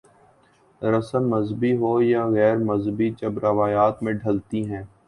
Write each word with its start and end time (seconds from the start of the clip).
رسم 0.81 1.23
مذہبی 1.29 1.71
ہو 1.77 1.91
یا 2.03 2.25
غیر 2.27 2.57
مذہبی 2.69 3.09
جب 3.21 3.33
روایت 3.39 4.03
میں 4.03 4.13
ڈھلتی 4.13 4.69
ہے۔ 4.71 4.83